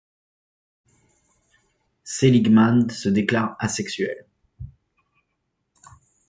[2.03, 4.25] Seligman se déclare asexuel.